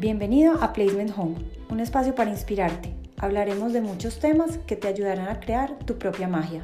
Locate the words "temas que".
4.20-4.76